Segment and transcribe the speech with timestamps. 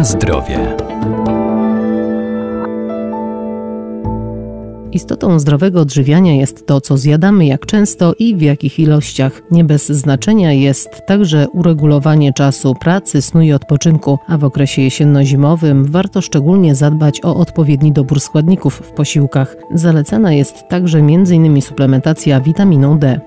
[0.00, 0.76] Na zdrowie.
[4.92, 9.42] Istotą zdrowego odżywiania jest to, co zjadamy, jak często i w jakich ilościach.
[9.50, 15.84] Nie bez znaczenia jest także uregulowanie czasu pracy, snu i odpoczynku, a w okresie jesienno-zimowym
[15.84, 19.56] warto szczególnie zadbać o odpowiedni dobór składników w posiłkach.
[19.74, 21.62] Zalecana jest także m.in.
[21.62, 23.20] suplementacja witaminą D.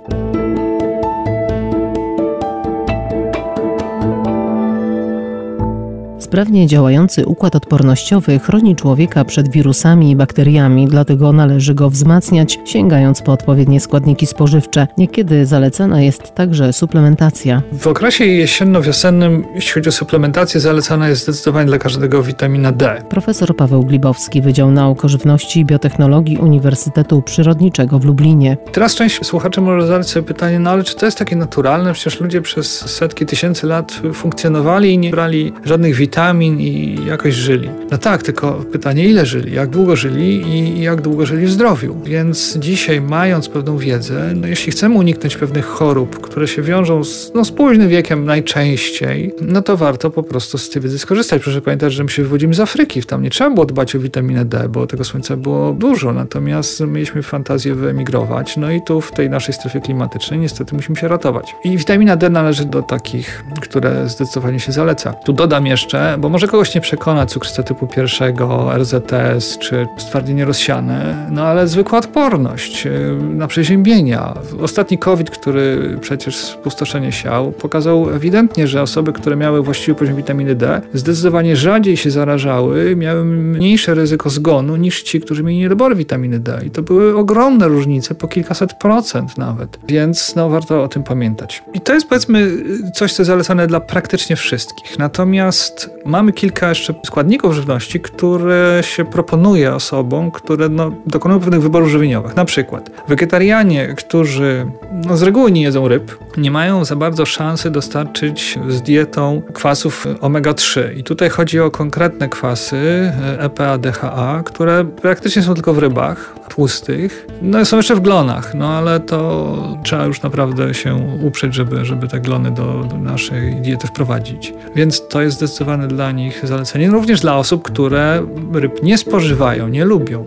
[6.34, 13.22] Sprawnie działający układ odpornościowy chroni człowieka przed wirusami i bakteriami, dlatego należy go wzmacniać, sięgając
[13.22, 14.88] po odpowiednie składniki spożywcze.
[14.98, 17.62] Niekiedy zalecana jest także suplementacja.
[17.74, 23.04] W okresie jesienno-wiosennym, jeśli chodzi o suplementację, zalecana jest zdecydowanie dla każdego witamina D.
[23.10, 28.58] Profesor Paweł Glibowski, Wydział Nauk o Żywności i Biotechnologii Uniwersytetu Przyrodniczego w Lublinie.
[28.72, 31.94] Teraz część słuchaczy może zadać sobie pytanie, no ale czy to jest takie naturalne?
[31.94, 37.34] Przecież ludzie przez setki tysięcy lat funkcjonowali i nie brali żadnych witamin witamin i jakoś
[37.34, 37.70] żyli.
[37.92, 41.98] No tak, tylko pytanie, ile żyli, jak długo żyli i jak długo żyli w zdrowiu.
[42.06, 47.32] Więc dzisiaj, mając pewną wiedzę, no jeśli chcemy uniknąć pewnych chorób, które się wiążą z,
[47.36, 51.42] no, z późnym wiekiem najczęściej, no to warto po prostu z tej wiedzy skorzystać.
[51.44, 54.46] Proszę pamiętać, że my się wywodzimy z Afryki, tam nie trzeba było dbać o witaminę
[54.46, 59.30] D, bo tego słońca było dużo, natomiast mieliśmy fantazję wyemigrować, no i tu w tej
[59.30, 61.56] naszej strefie klimatycznej niestety musimy się ratować.
[61.64, 65.14] I witamina D należy do takich, które zdecydowanie się zaleca.
[65.14, 71.28] Tu dodam jeszcze, bo może kogoś nie przekona cukrzyca typu pierwszego, RZS czy stwardnienie rozsiane,
[71.32, 74.34] no ale zwykła odporność y, na przeziębienia.
[74.62, 80.56] Ostatni COVID, który przecież spustoszenie siał, pokazał ewidentnie, że osoby, które miały właściwy poziom witaminy
[80.56, 86.40] D, zdecydowanie rzadziej się zarażały, miały mniejsze ryzyko zgonu niż ci, którzy mieli niedobory witaminy
[86.40, 86.62] D.
[86.66, 89.80] I to były ogromne różnice, po kilkaset procent nawet.
[89.88, 91.64] Więc no, warto o tym pamiętać.
[91.74, 92.52] I to jest powiedzmy
[92.96, 95.00] coś, co jest zalecane dla praktycznie wszystkich.
[95.00, 101.90] Natomiast mamy kilka jeszcze składników żywności, które się proponuje osobom, które no, dokonują pewnych wyborów
[101.90, 102.36] żywieniowych.
[102.36, 107.72] Na przykład wegetarianie, którzy no, z reguły nie jedzą ryb, nie mają za bardzo szansy
[107.72, 110.98] dostarczyć z dietą kwasów omega-3.
[110.98, 117.28] I tutaj chodzi o konkretne kwasy EPA, DHA, które praktycznie są tylko w rybach tłustych.
[117.42, 122.08] No są jeszcze w glonach, no ale to trzeba już naprawdę się uprzeć, żeby, żeby
[122.08, 124.54] te glony do, do naszej diety wprowadzić.
[124.76, 129.86] Więc to jest zdecydowane dla nich zalecenie, również dla osób, które ryb nie spożywają, nie
[129.86, 130.26] lubią.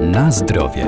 [0.00, 0.86] Na zdrowie.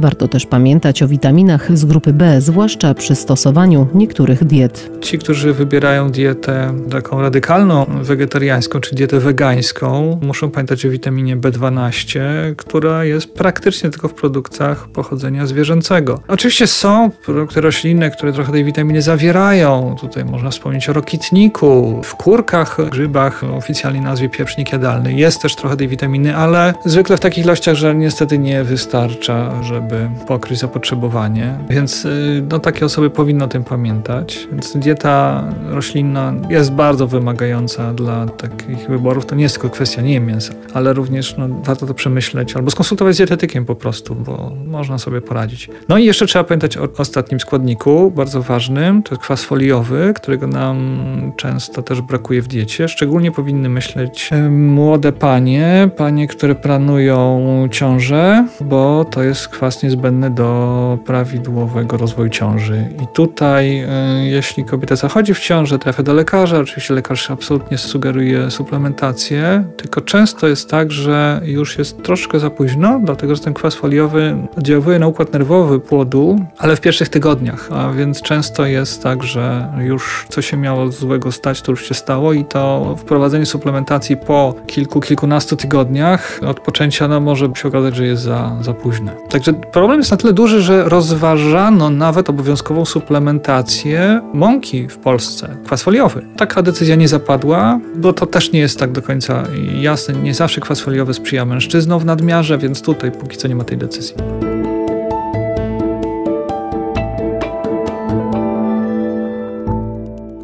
[0.00, 4.90] Warto też pamiętać o witaminach z grupy B, zwłaszcza przy stosowaniu niektórych diet.
[5.00, 12.20] Ci, którzy wybierają dietę taką radykalną, wegetariańską czy dietę wegańską, muszą pamiętać o witaminie B12,
[12.56, 16.22] która jest praktycznie tylko w produktach pochodzenia zwierzęcego.
[16.28, 19.96] Oczywiście są produkty roślinne, które trochę tej witaminy zawierają.
[20.00, 25.14] Tutaj można wspomnieć o rokitniku, w kurkach, grzybach, o oficjalnej nazwie pieprznik jadalny.
[25.14, 29.89] Jest też trochę tej witaminy, ale zwykle w takich ilościach, że niestety nie wystarcza, żeby
[29.90, 31.58] żeby pokryć zapotrzebowanie.
[31.70, 34.48] Więc y, no, takie osoby powinny o tym pamiętać.
[34.52, 39.26] Więc dieta roślinna jest bardzo wymagająca dla takich wyborów.
[39.26, 43.14] To nie jest tylko kwestia nie mięsa, ale również no, warto to przemyśleć albo skonsultować
[43.14, 45.70] z dietetykiem po prostu, bo można sobie poradzić.
[45.88, 50.46] No i jeszcze trzeba pamiętać o ostatnim składniku, bardzo ważnym, to jest kwas foliowy, którego
[50.46, 51.00] nam
[51.36, 52.88] często też brakuje w diecie.
[52.88, 57.40] Szczególnie powinny myśleć y, młode panie, panie, które planują
[57.70, 62.88] ciążę, bo to jest kwas niezbędny do prawidłowego rozwoju ciąży.
[63.02, 63.86] I tutaj, y,
[64.24, 70.48] jeśli kobieta zachodzi w ciążę, trafia do lekarza, oczywiście lekarz absolutnie sugeruje suplementację, tylko często
[70.48, 75.06] jest tak, że już jest troszkę za późno, dlatego że ten kwas foliowy oddziałuje na
[75.06, 80.42] układ nerwowy płodu, ale w pierwszych tygodniach, a więc często jest tak, że już co
[80.42, 85.56] się miało złego stać, to już się stało i to wprowadzenie suplementacji po kilku, kilkunastu
[85.56, 89.12] tygodniach od poczęcia no, może się okazać, że jest za, za późne.
[89.28, 95.82] Także problem jest na tyle duży, że rozważano nawet obowiązkową suplementację mąki w Polsce, kwas
[95.82, 96.26] foliowy.
[96.36, 99.44] Taka decyzja nie zapadła, bo to też nie jest tak do końca
[99.80, 100.14] jasne.
[100.14, 103.78] Nie zawsze kwas foliowy sprzyja mężczyznom w nadmiarze, więc tutaj póki co nie ma tej
[103.78, 104.14] decyzji.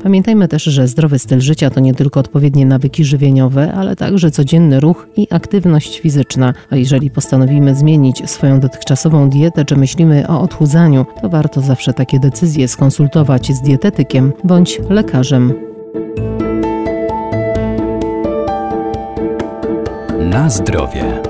[0.07, 4.81] Pamiętajmy też, że zdrowy styl życia to nie tylko odpowiednie nawyki żywieniowe, ale także codzienny
[4.81, 6.55] ruch i aktywność fizyczna.
[6.71, 12.19] A jeżeli postanowimy zmienić swoją dotychczasową dietę, czy myślimy o odchudzaniu, to warto zawsze takie
[12.19, 15.55] decyzje skonsultować z dietetykiem bądź lekarzem.
[20.21, 21.26] Na zdrowie.